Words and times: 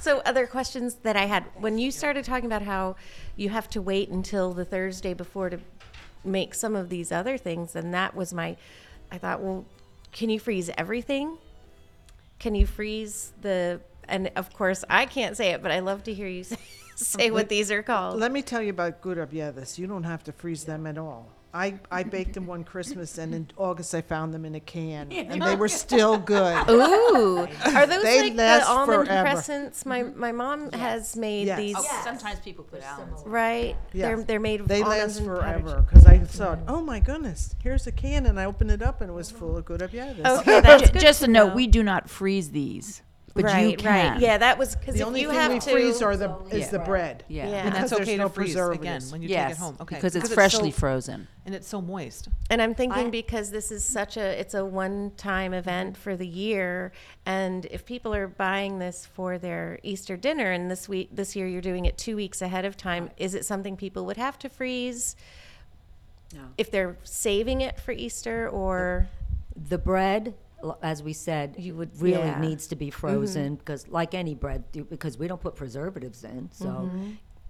So, 0.00 0.18
other 0.24 0.46
questions 0.46 0.96
that 1.02 1.16
I 1.16 1.26
had 1.26 1.44
when 1.56 1.78
you 1.78 1.90
started 1.90 2.24
talking 2.24 2.46
about 2.46 2.62
how 2.62 2.96
you 3.36 3.48
have 3.48 3.68
to 3.70 3.82
wait 3.82 4.08
until 4.08 4.52
the 4.52 4.64
Thursday 4.64 5.14
before 5.14 5.50
to 5.50 5.58
make 6.24 6.54
some 6.54 6.76
of 6.76 6.88
these 6.88 7.10
other 7.10 7.36
things, 7.38 7.74
and 7.74 7.92
that 7.94 8.14
was 8.14 8.32
my. 8.32 8.56
I 9.10 9.18
thought, 9.18 9.40
well, 9.40 9.64
can 10.12 10.30
you 10.30 10.38
freeze 10.38 10.70
everything? 10.76 11.38
Can 12.38 12.54
you 12.54 12.66
freeze 12.66 13.32
the? 13.40 13.80
And 14.08 14.30
of 14.36 14.52
course, 14.52 14.84
I 14.88 15.06
can't 15.06 15.36
say 15.36 15.50
it, 15.50 15.62
but 15.62 15.70
I 15.70 15.80
love 15.80 16.04
to 16.04 16.14
hear 16.14 16.28
you 16.28 16.44
say, 16.44 16.56
say 16.96 17.30
what 17.30 17.48
these 17.48 17.70
are 17.70 17.82
called. 17.82 18.18
Let 18.18 18.32
me 18.32 18.42
tell 18.42 18.62
you 18.62 18.70
about 18.70 19.02
gurabiadas. 19.02 19.78
You 19.78 19.86
don't 19.86 20.04
have 20.04 20.24
to 20.24 20.32
freeze 20.32 20.64
them 20.64 20.86
at 20.86 20.98
all. 20.98 21.28
I, 21.54 21.78
I 21.90 22.02
baked 22.02 22.34
them 22.34 22.46
one 22.46 22.62
Christmas, 22.62 23.16
and 23.16 23.34
in 23.34 23.48
August 23.56 23.94
I 23.94 24.02
found 24.02 24.34
them 24.34 24.44
in 24.44 24.54
a 24.54 24.60
can, 24.60 25.10
and 25.10 25.42
they 25.42 25.56
were 25.56 25.68
still 25.86 26.18
good. 26.18 26.68
Ooh, 26.68 27.48
are 27.82 27.86
those 27.94 28.02
They 28.02 28.22
like 28.22 28.32
the 28.36 28.42
last 28.42 28.68
almond 28.68 29.06
forever. 29.06 29.22
crescents? 29.22 29.86
My 29.86 30.02
mm-hmm. 30.02 30.20
my 30.20 30.32
mom 30.32 30.70
has 30.72 31.16
made 31.16 31.46
Yes. 31.46 31.58
these. 31.58 31.76
Oh, 31.78 32.00
Sometimes 32.04 32.40
people 32.40 32.64
put 32.64 32.82
almonds. 32.84 33.22
Right, 33.24 33.76
they're 33.92 34.22
they're 34.22 34.40
made 34.40 34.60
of 34.60 34.68
They 34.68 34.82
almonds 34.82 35.18
last 35.18 35.18
and 35.18 35.26
powdered 35.28 35.62
forever 35.62 35.86
because 35.88 36.06
I 36.06 36.14
mm-hmm. 36.16 36.24
thought, 36.24 36.58
oh 36.68 36.80
my 36.80 37.00
goodness, 37.00 37.54
here's 37.62 37.86
a 37.86 37.92
can, 37.92 38.26
and 38.26 38.38
I 38.38 38.44
opened 38.44 38.70
it 38.70 38.82
up, 38.82 39.00
and 39.00 39.10
it 39.10 39.14
was 39.14 39.30
mm-hmm. 39.30 39.38
full 39.38 39.56
of 39.56 39.64
good 39.64 39.80
gurabiadas. 39.80 40.22
Oh, 40.24 40.40
okay, 40.40 40.60
that's 40.60 40.84
Ju- 40.84 40.92
good 40.92 41.02
Just 41.02 41.20
to 41.20 41.26
a 41.26 41.28
note, 41.28 41.48
know. 41.48 41.54
we 41.54 41.66
do 41.66 41.82
not 41.82 42.10
freeze 42.10 42.50
these, 42.50 43.02
but 43.34 43.44
right, 43.44 43.70
you 43.70 43.76
can. 43.76 44.12
right. 44.12 44.20
Yeah, 44.20 44.38
that 44.38 44.58
was 44.58 44.74
because 44.74 44.94
The 44.94 45.00
if 45.02 45.06
only 45.06 45.20
you 45.20 45.28
thing 45.28 45.36
have 45.38 45.52
we 45.52 45.58
to 45.60 45.70
freeze 45.70 46.02
are 46.02 46.16
the 46.16 46.36
is 46.50 46.60
Yeah. 46.64 46.70
the 46.70 46.78
bread. 46.80 47.24
Yeah. 47.28 47.48
Yeah. 47.48 47.56
And 47.66 47.74
that's 47.74 47.90
Because 47.90 47.92
okay 47.92 48.04
there's 48.04 48.16
to 48.16 48.22
no 48.24 48.28
freeze 48.28 48.50
again 48.54 48.66
preservatives. 48.68 49.12
when 49.12 49.22
you 49.22 49.28
yes, 49.28 49.48
take 49.50 49.56
it 49.56 49.60
home. 49.60 49.76
Okay. 49.80 49.94
because 49.96 50.16
it's 50.16 50.28
so- 50.28 50.34
freshly 50.34 50.70
frozen. 50.70 51.28
and 51.46 51.54
it's 51.54 51.68
so 51.68 51.80
moist. 51.80 52.28
And 52.50 52.60
I'm 52.60 52.74
thinking 52.74 53.06
I- 53.06 53.10
because 53.10 53.50
this 53.50 53.70
is 53.70 53.84
such 53.84 54.16
a 54.16 54.40
it's 54.40 54.54
a 54.54 54.64
one-time 54.64 55.54
event 55.54 55.96
for 55.96 56.16
the 56.16 56.26
year, 56.26 56.92
and 57.26 57.64
if 57.66 57.84
people 57.84 58.12
are 58.14 58.26
buying 58.28 58.78
this 58.78 59.06
for 59.06 59.38
their 59.38 59.78
Easter 59.82 60.16
dinner, 60.16 60.50
and 60.50 60.70
this 60.70 60.88
week 60.88 61.08
this 61.12 61.36
year 61.36 61.46
you're 61.46 61.60
doing 61.62 61.84
it 61.86 61.96
two 61.96 62.16
weeks 62.16 62.42
ahead 62.42 62.64
of 62.64 62.76
time, 62.76 63.10
is 63.16 63.34
it 63.34 63.44
something 63.44 63.76
people 63.76 64.04
would 64.06 64.16
have 64.16 64.38
to 64.40 64.48
freeze? 64.48 65.16
No. 66.34 66.40
If 66.58 66.70
they're 66.70 66.96
saving 67.04 67.60
it 67.62 67.80
for 67.80 67.92
Easter, 67.92 68.48
or 68.48 69.08
The 69.56 69.78
bread, 69.78 70.28
l- 70.28 70.34
as 70.82 71.02
we 71.02 71.12
said, 71.12 71.56
You 71.58 71.74
would- 71.76 72.00
really 72.00 72.18
yeah. 72.18 72.40
needs 72.40 72.66
to 72.68 72.76
be 72.76 72.90
frozen 72.90 73.56
because, 73.56 73.88
like 73.88 74.14
any 74.14 74.34
bread, 74.34 74.64
because 74.72 75.18
we 75.18 75.28
don't 75.28 75.40
put 75.40 75.54
preservatives 75.54 76.24
in. 76.24 76.50
So, 76.52 76.90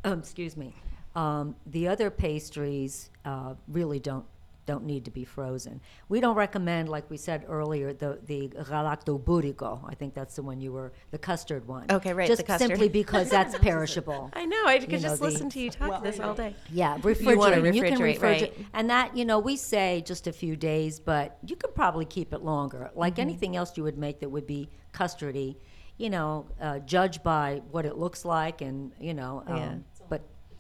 um, 0.04 0.18
excuse 0.18 0.56
me. 0.56 0.74
Um, 1.14 1.56
the 1.66 1.88
other 1.88 2.10
pastries 2.10 3.10
uh, 3.24 3.54
really 3.66 3.98
don't 3.98 4.24
don't 4.68 4.84
need 4.84 5.04
to 5.06 5.10
be 5.10 5.24
frozen. 5.24 5.80
We 6.08 6.20
don't 6.20 6.36
recommend, 6.36 6.88
like 6.96 7.06
we 7.10 7.16
said 7.16 7.40
earlier, 7.48 7.88
the 7.92 8.10
the 8.32 8.40
galacto 8.72 9.18
burico. 9.28 9.72
I 9.92 9.94
think 10.00 10.12
that's 10.14 10.34
the 10.36 10.42
one 10.50 10.60
you 10.60 10.72
were 10.78 10.92
the 11.10 11.18
custard 11.18 11.66
one. 11.66 11.86
Okay, 11.90 12.12
right, 12.12 12.28
Just 12.28 12.42
the 12.42 12.48
custard. 12.52 12.68
simply 12.68 12.88
because 12.90 13.30
that's 13.30 13.56
perishable. 13.68 14.30
I 14.34 14.44
know 14.44 14.62
I 14.66 14.78
could 14.78 14.92
You 14.92 14.98
know, 14.98 15.08
just 15.08 15.20
the- 15.20 15.28
listen 15.28 15.48
to 15.54 15.58
you 15.64 15.70
talk 15.70 16.02
this 16.04 16.20
all 16.20 16.34
day. 16.34 16.54
Yeah, 16.70 16.90
wanna 16.92 17.00
refrigerate. 17.02 17.74
You, 17.74 17.82
can 17.82 17.98
refrigerate, 17.98 18.18
refrigerate, 18.18 18.22
right. 18.22 18.66
and 18.74 18.90
that 18.90 19.16
you 19.16 19.24
know 19.24 19.38
we 19.50 19.56
say 19.56 20.02
just 20.06 20.26
a 20.26 20.32
few 20.32 20.54
days, 20.54 21.00
but 21.00 21.38
you 21.46 21.56
could 21.56 21.74
probably 21.74 22.04
keep 22.04 22.32
it 22.36 22.42
longer. 22.42 22.90
Like 22.94 23.14
Mm-hmm. 23.14 23.20
anything 23.28 23.56
else 23.56 23.70
you 23.78 23.82
would 23.88 23.98
make 24.06 24.20
that 24.20 24.28
would 24.28 24.46
be 24.46 24.68
custardy, 24.92 25.56
you 25.96 26.10
know, 26.10 26.46
uh, 26.60 26.78
judge 26.80 27.22
by 27.22 27.62
what 27.70 27.84
it 27.86 27.96
looks 27.96 28.24
like, 28.24 28.60
and 28.60 28.92
you 29.00 29.14
know, 29.14 29.42
um, 29.46 29.56
Yeah. 29.56 29.74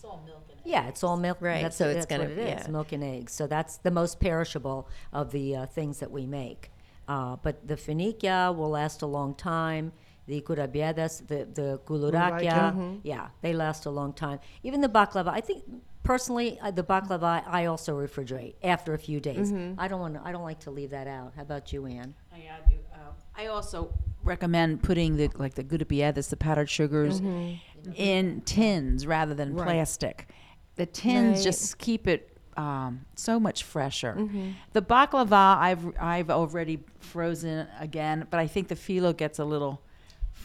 But 0.02 0.56
yeah, 0.64 0.88
it's 0.88 1.02
all 1.04 1.16
milk. 1.16 1.38
Right, 1.40 1.62
That's, 1.62 1.76
so 1.76 1.86
it's 1.88 1.94
that's 1.94 2.06
gonna- 2.06 2.24
what 2.24 2.32
it 2.32 2.38
is, 2.38 2.64
yeah. 2.66 2.70
milk 2.70 2.92
and 2.92 3.02
eggs. 3.04 3.32
So 3.32 3.46
that's 3.46 3.78
the 3.78 3.90
most 3.90 4.20
perishable 4.20 4.88
of 5.12 5.30
the 5.32 5.56
uh, 5.56 5.66
things 5.66 5.98
that 6.00 6.10
we 6.10 6.26
make. 6.26 6.70
Uh, 7.06 7.36
but 7.42 7.66
the 7.66 7.74
finikia 7.76 8.54
will 8.54 8.70
last 8.70 9.02
a 9.02 9.06
long 9.06 9.34
time. 9.34 9.92
The 10.26 10.42
curabiadas, 10.42 11.26
the 11.26 11.46
the 11.60 11.80
gulurakia, 11.86 12.72
Mm-hmm. 12.72 12.96
yeah, 13.02 13.28
they 13.40 13.54
last 13.54 13.86
a 13.86 13.90
long 13.90 14.12
time. 14.12 14.40
Even 14.62 14.82
the 14.82 14.88
baklava, 14.88 15.28
I 15.28 15.40
think 15.40 15.62
personally, 16.02 16.58
uh, 16.60 16.70
the 16.70 16.82
baklava 16.84 17.42
I 17.46 17.64
also 17.64 17.96
refrigerate 17.96 18.54
after 18.62 18.92
a 18.92 18.98
few 18.98 19.20
days. 19.20 19.50
Mm-hmm. 19.50 19.80
I 19.80 19.88
don't 19.88 20.00
want 20.00 20.14
to. 20.14 20.20
I 20.22 20.32
don't 20.32 20.42
like 20.44 20.60
to 20.60 20.70
leave 20.70 20.90
that 20.90 21.06
out. 21.06 21.32
How 21.34 21.42
about 21.42 21.72
you, 21.72 21.86
Anne? 21.86 22.14
I 22.30 22.36
do. 22.68 22.74
Um, 22.92 23.14
I 23.34 23.46
also 23.46 23.90
recommend 24.22 24.82
putting 24.82 25.16
the 25.16 25.30
like 25.36 25.54
the 25.54 25.64
gudapiedas, 25.64 26.28
the 26.28 26.36
powdered 26.36 26.68
sugars, 26.68 27.22
Mm-hmm. 27.22 27.54
In 27.94 28.40
tins 28.42 29.06
rather 29.06 29.34
than 29.34 29.54
plastic. 29.54 30.28
The 30.76 30.86
tins 30.86 31.38
Right. 31.38 31.44
just 31.44 31.78
keep 31.78 32.06
it 32.06 32.36
um, 32.56 33.04
so 33.14 33.38
much 33.38 33.62
fresher. 33.62 34.14
Mm-hmm. 34.18 34.50
The 34.72 34.82
baklava 34.82 35.56
I've 35.58 35.96
I've 36.00 36.30
already 36.30 36.80
frozen 36.98 37.68
again, 37.78 38.26
but 38.30 38.40
I 38.40 38.46
think 38.48 38.68
the 38.68 38.76
filo 38.76 39.12
gets 39.12 39.38
a 39.38 39.44
little. 39.44 39.80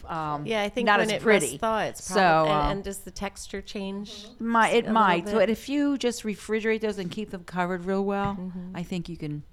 Um, 0.07 0.45
Yeah, 0.45 0.61
I 0.63 0.69
think 0.69 0.85
not 0.88 0.99
when 0.99 1.07
as 1.09 1.13
it 1.13 1.21
pretty. 1.21 1.57
thaw, 1.57 1.79
it's 1.79 2.03
so 2.03 2.16
probably, 2.16 2.51
and, 2.51 2.61
uh, 2.67 2.71
and 2.71 2.83
does 2.83 2.99
the 2.99 3.11
texture 3.11 3.61
change? 3.61 4.25
my, 4.39 4.69
it 4.69 4.89
might, 4.89 5.25
but 5.25 5.50
if 5.50 5.69
you 5.69 5.97
just 5.97 6.23
refrigerate 6.23 6.81
those 6.81 6.97
and 6.97 7.09
keep 7.11 7.29
them 7.31 7.44
covered 7.45 7.85
real 7.85 8.03
well, 8.03 8.35
Mm-hmm. 8.39 8.75
I 8.75 8.83
think 8.83 9.07
you 9.07 9.17
can 9.17 9.44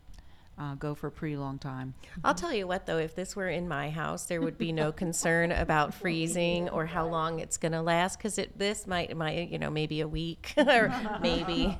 uh, 0.60 0.74
go 0.74 0.94
for 0.94 1.06
a 1.06 1.10
pretty 1.10 1.36
long 1.36 1.58
time. 1.58 1.94
I'll 2.22 2.34
tell 2.34 2.52
you 2.52 2.66
what, 2.66 2.84
though, 2.84 2.98
if 2.98 3.14
this 3.14 3.34
were 3.34 3.48
in 3.48 3.66
my 3.66 3.88
house, 3.88 4.26
there 4.26 4.42
would 4.42 4.58
be 4.58 4.72
no 4.72 4.92
concern 5.04 5.52
about 5.52 5.94
freezing 5.94 6.68
or 6.68 6.84
how 6.84 7.06
long 7.08 7.40
it's 7.40 7.56
going 7.56 7.72
to 7.72 7.80
last 7.80 8.18
because 8.18 8.36
it 8.38 8.58
this 8.58 8.86
might 8.86 9.16
might 9.16 9.48
you 9.50 9.58
know 9.58 9.70
maybe 9.70 10.00
a 10.02 10.08
week 10.08 10.52
or 10.58 10.92
maybe. 11.22 11.76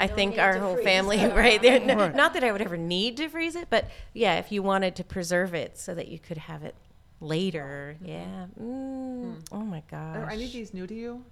I 0.00 0.08
think 0.08 0.38
our 0.38 0.58
whole 0.58 0.76
family 0.78 1.18
right 1.26 1.62
there. 1.62 1.80
n- 1.80 2.16
Not 2.16 2.34
that 2.34 2.42
I 2.42 2.50
would 2.50 2.60
ever 2.62 2.76
need 2.76 3.16
to 3.18 3.28
freeze 3.28 3.54
it, 3.54 3.68
but 3.70 3.88
yeah, 4.14 4.38
if 4.38 4.50
you 4.50 4.62
wanted 4.62 4.96
to 4.96 5.04
preserve 5.04 5.54
it 5.54 5.78
so 5.78 5.94
that 5.94 6.08
you 6.08 6.18
could 6.18 6.38
have 6.38 6.64
it 6.64 6.74
later, 7.20 7.96
yeah. 8.02 8.46
Mm, 8.60 9.36
oh 9.52 9.60
my 9.60 9.82
gosh. 9.88 10.16
Are 10.16 10.30
any 10.30 10.46
of 10.46 10.52
these 10.52 10.74
new 10.74 10.86
to 10.88 10.94
you? 10.94 11.24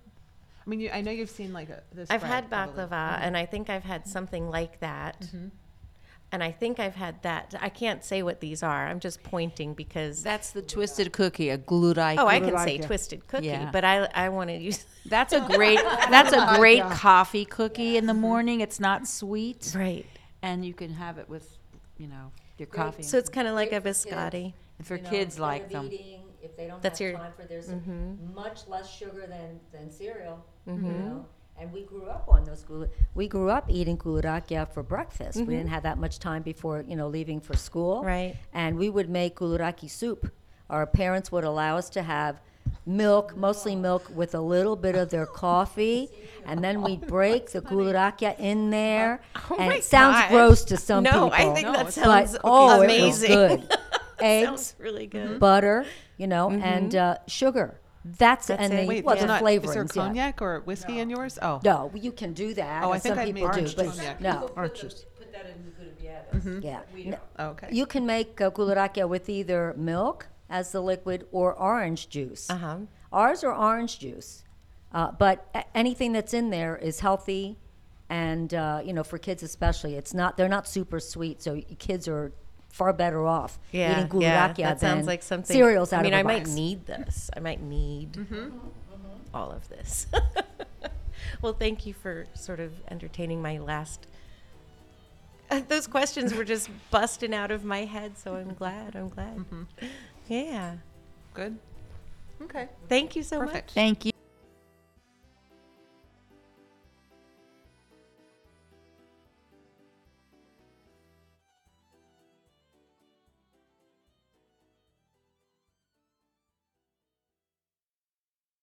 I 0.65 0.71
mean, 0.71 0.79
you, 0.81 0.91
I 0.91 1.01
know 1.01 1.11
you've 1.11 1.31
seen 1.31 1.53
like 1.53 1.69
a, 1.71 1.83
this. 1.93 2.09
I've 2.11 2.21
bread, 2.21 2.33
had 2.33 2.51
probably. 2.51 2.85
baklava, 2.85 3.19
and 3.23 3.37
I 3.37 3.45
think 3.47 3.69
I've 3.71 3.83
had 3.83 4.07
something 4.07 4.49
like 4.51 4.79
that. 4.81 5.27
And 6.33 6.45
I 6.45 6.53
think 6.53 6.79
I've 6.79 6.95
had 6.95 7.21
that. 7.23 7.55
I 7.61 7.69
can't 7.71 8.05
say 8.05 8.23
what 8.23 8.39
these 8.41 8.63
are. 8.63 8.87
I'm 8.87 9.01
just 9.01 9.21
pointing 9.25 9.75
because 9.75 10.23
That's 10.23 10.53
the 10.53 10.63
twisted 10.63 11.13
cookie, 11.13 11.51
a 11.51 11.59
glutai. 11.59 12.17
Oh, 12.19 12.27
I 12.29 12.39
can 12.39 12.57
say 12.59 12.77
Glurak, 12.77 12.81
yeah. 12.81 12.87
twisted 12.87 13.27
cookie, 13.27 13.47
Yeah. 13.47 13.71
but 13.73 13.85
I 13.85 14.09
I 14.15 14.29
want 14.29 14.51
to 14.51 14.57
use 14.57 14.85
That's 15.07 15.33
a 15.33 15.41
great. 15.57 15.81
That's 15.83 16.33
a 16.33 16.55
great 16.59 16.83
coffee 16.85 17.45
cookie 17.45 17.97
in 17.97 18.07
the 18.07 18.15
morning. 18.15 18.61
It's 18.61 18.79
not 18.79 19.09
sweet, 19.09 19.73
right. 19.77 20.07
and 20.43 20.65
you 20.65 20.73
can 20.73 20.91
have 20.93 21.19
it 21.19 21.29
with, 21.29 21.59
you 21.99 22.07
know, 22.07 22.31
your 22.59 22.67
coffee. 22.69 23.03
So 23.03 23.19
it's 23.19 23.31
kind 23.31 23.49
of 23.49 23.55
like 23.55 23.73
a 23.73 23.81
biscotti. 23.81 24.53
And 24.79 24.87
for 24.87 24.99
kids 24.99 25.39
like 25.41 25.69
them. 25.71 25.87
Eating, 25.93 26.23
if 26.43 26.57
they 26.57 26.67
don't 26.69 26.81
That's 26.81 27.01
have 27.01 27.09
your- 27.11 27.19
time 27.19 27.33
for 27.37 27.43
there's 27.45 27.69
Mm-hmm. 27.69 28.35
much 28.35 28.69
less 28.69 28.89
sugar 28.89 29.27
than, 29.27 29.59
than 29.73 29.91
cereal. 29.91 30.45
You 30.67 30.75
know? 30.75 31.27
And 31.59 31.73
we 31.73 31.83
grew 31.83 32.07
up 32.07 32.25
on 32.29 32.45
those. 32.45 32.63
Gula- 32.63 32.89
we 33.15 33.29
grew 33.29 33.51
up 33.51 33.67
eating 33.69 33.99
gulurakia 33.99 34.67
for 34.73 34.83
breakfast. 34.83 35.37
We 35.39 35.45
didn't 35.57 35.69
have 35.69 35.83
that 35.83 35.99
much 35.99 36.19
time 36.19 36.43
before 36.43 36.85
you 36.89 36.97
know 36.97 37.09
leaving 37.09 37.41
for 37.41 37.55
school. 37.57 37.97
Mm-hmm. 37.99 38.07
Right. 38.07 38.37
And 38.55 38.79
we 38.79 38.89
would 38.89 39.11
make 39.11 39.37
guluraki 39.37 39.91
soup. 39.91 40.31
Our 40.71 40.87
parents 40.87 41.31
would 41.33 41.45
allow 41.45 41.77
us 41.77 41.91
to 41.91 42.03
have 42.03 42.41
milk, 42.87 43.37
mostly 43.37 43.77
milk, 43.77 44.11
with 44.15 44.35
a 44.35 44.41
little 44.41 44.77
bit 44.77 44.95
of 44.95 45.11
their 45.11 45.27
coffee, 45.27 46.09
and 46.47 46.63
then 46.65 46.81
we'd 46.83 47.07
break 47.07 47.51
the 47.51 47.61
gulurakia 47.61 48.39
in 48.39 48.71
there. 48.71 49.21
Oh 49.51 49.57
and 49.59 49.69
my 49.69 49.77
it 49.77 49.85
sounds 49.85 50.17
gosh. 50.17 50.31
gross 50.31 50.65
to 50.65 50.77
some 50.77 51.05
people. 51.05 51.21
no, 51.21 51.31
people. 51.31 51.51
I 51.51 51.55
think 51.55 51.67
No, 51.67 51.73
that 51.73 51.93
sounds 51.93 52.33
but 52.33 52.41
oh, 52.45 52.83
amazing. 52.83 53.33
it 53.33 53.37
was 53.37 53.51
good. 53.69 53.79
Eggs, 54.23 54.47
sounds 54.49 54.75
really 54.79 55.07
good. 55.07 55.41
butter, 55.41 55.87
you 56.19 56.27
know, 56.27 56.51
and 56.51 56.95
uh, 56.95 57.17
sugar. 57.27 57.80
That's, 58.05 58.47
That's 58.47 58.63
and 58.63 58.73
it. 58.73 58.83
the 58.83 58.87
Wait, 58.89 59.05
well, 59.05 59.15
there's 59.15 59.25
the 59.25 59.29
not, 59.29 59.43
flavorings. 59.43 59.65
is 59.65 59.75
there 59.75 59.83
yeah. 59.85 59.93
cognac 60.07 60.43
or 60.43 60.61
whiskey 60.61 60.99
in 61.01 61.11
yours? 61.11 61.39
Oh. 61.43 61.61
No, 61.65 61.91
you 61.95 62.13
can 62.13 62.33
do 62.33 62.55
that. 62.55 62.83
Oh, 62.85 62.91
I 62.91 62.95
and 62.95 63.03
think 63.03 63.15
some 63.15 63.19
I 63.19 63.25
people 63.27 63.43
made 63.43 63.53
do, 63.53 63.59
orange 63.61 63.77
but 63.77 63.85
juice. 63.87 63.97
Cognac. 63.97 64.21
no, 64.23 64.51
Orange 64.57 64.81
juice. 64.81 65.05
yeah. 66.63 66.81
No, 67.05 67.19
Oh, 67.39 67.47
okay. 67.49 67.69
You 67.71 67.87
can 67.87 68.07
make 68.07 68.41
uh, 68.41 68.51
gulurakia 68.51 69.09
with 69.09 69.29
either 69.29 69.75
milk 69.77 70.29
as 70.49 70.73
the 70.73 70.81
liquid 70.81 71.27
or 71.33 71.55
orange 71.55 72.09
juice. 72.09 72.49
Uh 72.51 72.57
huh. 72.57 72.77
Ours 73.13 73.43
are 73.45 73.55
orange 73.55 73.99
juice, 73.99 74.45
uh, 74.93 75.11
but 75.13 75.49
a- 75.55 75.65
anything 75.77 76.13
that's 76.13 76.33
in 76.35 76.51
there 76.51 76.77
is 76.77 77.01
healthy, 77.01 77.59
and 78.09 78.55
uh, 78.55 78.81
you 78.85 78.93
know 78.93 79.03
for 79.05 79.19
kids 79.19 79.43
especially, 79.43 79.95
it's 79.97 80.15
not 80.15 80.37
they're 80.37 80.49
not 80.49 80.67
super 80.69 81.01
sweet, 81.01 81.43
so 81.43 81.55
y- 81.55 81.65
kids 81.79 82.07
are 82.09 82.33
far 82.71 82.93
better 82.93 83.27
off 83.27 83.59
Yeah, 83.73 84.05
eating 84.07 84.21
yeah. 84.23 84.49
That 84.49 84.57
than 84.57 84.79
sounds 84.79 85.07
like 85.07 85.23
something. 85.23 85.55
cereals 85.55 85.93
out 85.93 86.01
I 86.01 86.03
mean, 86.05 86.15
of 86.15 86.19
a 86.19 86.21
I 86.21 86.23
might 86.23 86.47
need 86.47 86.87
this. 86.87 87.31
I 87.37 87.41
might 87.41 87.61
need 87.61 88.13
mm-hmm. 88.13 88.35
Mm-hmm. 88.35 88.59
all 89.35 89.51
of 89.51 89.69
this. 89.69 90.07
well, 91.43 91.53
thank 91.53 91.87
you 91.87 91.95
for 91.95 92.27
sort 92.35 92.61
of 92.61 92.73
entertaining 92.91 93.43
my 93.43 93.59
last. 93.59 94.07
Uh, 95.51 95.61
those 95.69 95.87
questions 95.87 96.33
were 96.33 96.45
just 96.45 96.71
busting 96.91 97.35
out 97.35 97.51
of 97.51 97.65
my 97.65 97.85
head, 97.85 98.17
so 98.17 98.37
I'm 98.37 98.55
glad. 98.55 98.95
I'm 98.95 99.09
glad. 99.09 99.37
Mm-hmm. 99.37 99.63
Yeah. 100.29 100.77
Good. 101.35 101.59
Okay. 102.43 102.69
Thank 102.89 103.17
you 103.17 103.23
so 103.23 103.39
Perfect. 103.39 103.71
much. 103.71 103.75
Thank 103.75 104.05
you. 104.07 104.13